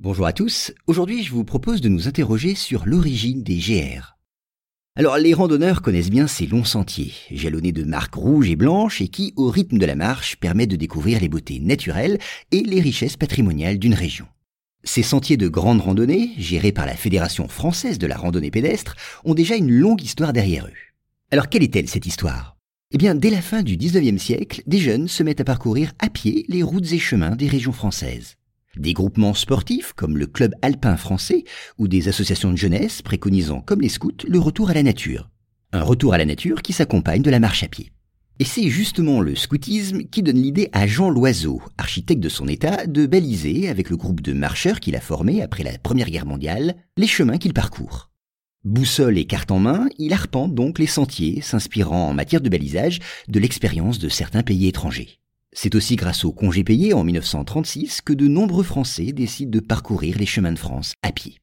Bonjour 0.00 0.26
à 0.26 0.32
tous, 0.32 0.72
aujourd'hui 0.86 1.24
je 1.24 1.32
vous 1.32 1.42
propose 1.42 1.80
de 1.80 1.88
nous 1.88 2.06
interroger 2.06 2.54
sur 2.54 2.86
l'origine 2.86 3.42
des 3.42 3.56
GR. 3.56 4.16
Alors 4.94 5.18
les 5.18 5.34
randonneurs 5.34 5.82
connaissent 5.82 6.08
bien 6.08 6.28
ces 6.28 6.46
longs 6.46 6.62
sentiers, 6.62 7.14
jalonnés 7.32 7.72
de 7.72 7.82
marques 7.82 8.14
rouges 8.14 8.48
et 8.48 8.54
blanches 8.54 9.00
et 9.00 9.08
qui, 9.08 9.32
au 9.34 9.50
rythme 9.50 9.76
de 9.76 9.86
la 9.86 9.96
marche, 9.96 10.36
permettent 10.36 10.70
de 10.70 10.76
découvrir 10.76 11.18
les 11.18 11.28
beautés 11.28 11.58
naturelles 11.58 12.20
et 12.52 12.62
les 12.62 12.80
richesses 12.80 13.16
patrimoniales 13.16 13.80
d'une 13.80 13.94
région. 13.94 14.28
Ces 14.84 15.02
sentiers 15.02 15.36
de 15.36 15.48
grande 15.48 15.80
randonnée, 15.80 16.30
gérés 16.38 16.70
par 16.70 16.86
la 16.86 16.94
Fédération 16.94 17.48
française 17.48 17.98
de 17.98 18.06
la 18.06 18.16
randonnée 18.16 18.52
pédestre, 18.52 18.94
ont 19.24 19.34
déjà 19.34 19.56
une 19.56 19.72
longue 19.72 20.04
histoire 20.04 20.32
derrière 20.32 20.66
eux. 20.66 20.78
Alors 21.32 21.48
quelle 21.48 21.64
est-elle 21.64 21.88
cette 21.88 22.06
histoire? 22.06 22.56
Eh 22.92 22.98
bien, 22.98 23.16
dès 23.16 23.30
la 23.30 23.42
fin 23.42 23.64
du 23.64 23.76
19e 23.76 24.18
siècle, 24.18 24.62
des 24.68 24.78
jeunes 24.78 25.08
se 25.08 25.24
mettent 25.24 25.40
à 25.40 25.44
parcourir 25.44 25.92
à 25.98 26.08
pied 26.08 26.44
les 26.48 26.62
routes 26.62 26.92
et 26.92 27.00
chemins 27.00 27.34
des 27.34 27.48
régions 27.48 27.72
françaises. 27.72 28.36
Des 28.76 28.92
groupements 28.92 29.34
sportifs 29.34 29.92
comme 29.94 30.18
le 30.18 30.26
Club 30.26 30.54
alpin 30.62 30.96
français 30.96 31.44
ou 31.78 31.88
des 31.88 32.08
associations 32.08 32.50
de 32.50 32.56
jeunesse 32.56 33.02
préconisant 33.02 33.60
comme 33.60 33.80
les 33.80 33.88
scouts 33.88 34.12
le 34.26 34.38
retour 34.38 34.70
à 34.70 34.74
la 34.74 34.82
nature. 34.82 35.30
Un 35.72 35.82
retour 35.82 36.14
à 36.14 36.18
la 36.18 36.24
nature 36.24 36.62
qui 36.62 36.72
s'accompagne 36.72 37.22
de 37.22 37.30
la 37.30 37.40
marche 37.40 37.62
à 37.62 37.68
pied. 37.68 37.92
Et 38.40 38.44
c'est 38.44 38.68
justement 38.68 39.20
le 39.20 39.34
scoutisme 39.34 40.04
qui 40.04 40.22
donne 40.22 40.40
l'idée 40.40 40.68
à 40.72 40.86
Jean 40.86 41.10
Loiseau, 41.10 41.60
architecte 41.76 42.22
de 42.22 42.28
son 42.28 42.46
état, 42.46 42.86
de 42.86 43.06
baliser, 43.06 43.68
avec 43.68 43.90
le 43.90 43.96
groupe 43.96 44.20
de 44.20 44.32
marcheurs 44.32 44.78
qu'il 44.78 44.94
a 44.94 45.00
formé 45.00 45.42
après 45.42 45.64
la 45.64 45.76
Première 45.78 46.08
Guerre 46.08 46.26
mondiale, 46.26 46.76
les 46.96 47.08
chemins 47.08 47.38
qu'il 47.38 47.52
parcourt. 47.52 48.10
Boussole 48.64 49.18
et 49.18 49.24
carte 49.24 49.50
en 49.50 49.58
main, 49.58 49.88
il 49.98 50.12
arpente 50.12 50.54
donc 50.54 50.78
les 50.78 50.86
sentiers, 50.86 51.40
s'inspirant 51.40 52.10
en 52.10 52.14
matière 52.14 52.40
de 52.40 52.48
balisage 52.48 53.00
de 53.26 53.40
l'expérience 53.40 53.98
de 53.98 54.08
certains 54.08 54.44
pays 54.44 54.68
étrangers. 54.68 55.18
C'est 55.60 55.74
aussi 55.74 55.96
grâce 55.96 56.24
au 56.24 56.30
congé 56.30 56.62
payé 56.62 56.94
en 56.94 57.02
1936 57.02 58.00
que 58.02 58.12
de 58.12 58.28
nombreux 58.28 58.62
Français 58.62 59.10
décident 59.10 59.50
de 59.50 59.58
parcourir 59.58 60.16
les 60.16 60.24
chemins 60.24 60.52
de 60.52 60.58
France 60.58 60.92
à 61.02 61.10
pied. 61.10 61.40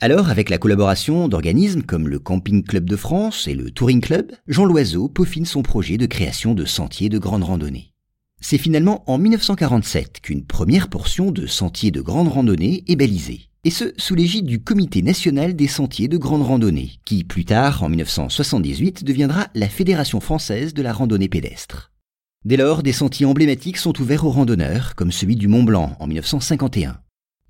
Alors, 0.00 0.30
avec 0.30 0.48
la 0.48 0.56
collaboration 0.56 1.28
d'organismes 1.28 1.82
comme 1.82 2.08
le 2.08 2.18
Camping 2.18 2.64
Club 2.64 2.88
de 2.88 2.96
France 2.96 3.46
et 3.46 3.54
le 3.54 3.70
Touring 3.70 4.00
Club, 4.00 4.32
Jean 4.46 4.64
Loiseau 4.64 5.10
peaufine 5.10 5.44
son 5.44 5.60
projet 5.60 5.98
de 5.98 6.06
création 6.06 6.54
de 6.54 6.64
sentiers 6.64 7.10
de 7.10 7.18
grande 7.18 7.44
randonnée. 7.44 7.92
C'est 8.40 8.56
finalement 8.56 9.04
en 9.06 9.18
1947 9.18 10.20
qu'une 10.22 10.46
première 10.46 10.88
portion 10.88 11.30
de 11.30 11.46
sentiers 11.46 11.90
de 11.90 12.00
grande 12.00 12.28
randonnée 12.28 12.84
est 12.88 12.96
balisée, 12.96 13.50
et 13.64 13.70
ce 13.70 13.92
sous 13.98 14.14
l'égide 14.14 14.46
du 14.46 14.62
Comité 14.62 15.02
national 15.02 15.54
des 15.54 15.68
sentiers 15.68 16.08
de 16.08 16.16
grande 16.16 16.40
randonnée, 16.40 16.92
qui 17.04 17.22
plus 17.22 17.44
tard, 17.44 17.82
en 17.82 17.90
1978, 17.90 19.04
deviendra 19.04 19.48
la 19.54 19.68
Fédération 19.68 20.20
française 20.20 20.72
de 20.72 20.80
la 20.80 20.94
randonnée 20.94 21.28
pédestre. 21.28 21.92
Dès 22.44 22.56
lors, 22.56 22.82
des 22.82 22.92
sentiers 22.92 23.26
emblématiques 23.26 23.78
sont 23.78 24.00
ouverts 24.00 24.24
aux 24.24 24.30
randonneurs, 24.30 24.94
comme 24.94 25.10
celui 25.10 25.36
du 25.36 25.48
Mont 25.48 25.64
Blanc 25.64 25.96
en 25.98 26.06
1951. 26.06 27.00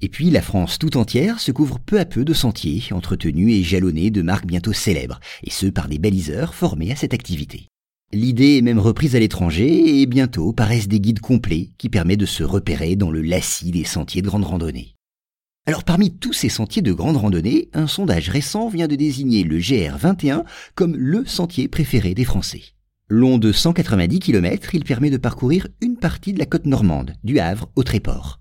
Et 0.00 0.08
puis 0.08 0.31
la 0.31 0.42
France 0.42 0.78
tout 0.78 0.97
entière 0.97 1.41
se 1.41 1.53
couvre 1.53 1.78
peu 1.78 1.98
à 1.98 2.05
peu 2.05 2.25
de 2.25 2.33
sentiers, 2.33 2.84
entretenus 2.92 3.55
et 3.55 3.62
jalonnés 3.62 4.11
de 4.11 4.22
marques 4.22 4.47
bientôt 4.47 4.72
célèbres, 4.72 5.20
et 5.42 5.50
ce 5.50 5.66
par 5.66 5.89
des 5.89 5.98
baliseurs 5.98 6.55
formés 6.55 6.92
à 6.92 6.97
cette 6.97 7.14
activité. 7.14 7.69
L'idée 8.12 8.56
est 8.56 8.62
même 8.62 8.78
reprise 8.78 9.14
à 9.14 9.19
l'étranger 9.19 10.00
et 10.00 10.06
bientôt 10.06 10.55
paraissent 10.55 10.89
des 10.89 11.00
guides 11.00 11.20
complets 11.20 11.70
qui 11.77 11.91
permettent 11.91 12.20
de 12.20 12.27
se 12.27 12.42
repérer 12.42 12.97
dans 12.97 13.11
le 13.11 13.20
lacis 13.20 13.70
des 13.70 13.84
sentiers 13.84 14.22
de 14.22 14.28
grande 14.28 14.44
randonnée. 14.44 14.94
Alors 15.66 15.84
parmi 15.84 16.11
tous 16.11 16.33
ces 16.33 16.48
sentiers 16.48 16.81
de 16.81 16.92
grande 16.94 17.19
randonnée, 17.19 17.69
un 17.75 17.86
sondage 17.86 18.31
récent 18.31 18.69
vient 18.69 18.89
de 18.89 18.97
désigner 18.97 19.44
le 19.44 19.59
GR21 19.59 20.44
comme 20.75 20.97
le 20.97 21.27
sentier 21.27 21.69
préféré 21.69 22.14
des 22.14 22.25
Français. 22.25 22.62
Long 23.10 23.38
de 23.38 23.52
190 23.52 24.18
km, 24.20 24.74
il 24.74 24.84
permet 24.84 25.08
de 25.08 25.16
parcourir 25.16 25.66
une 25.80 25.96
partie 25.96 26.34
de 26.34 26.38
la 26.38 26.44
côte 26.44 26.66
normande, 26.66 27.14
du 27.24 27.38
Havre 27.38 27.70
au 27.74 27.82
Tréport. 27.82 28.38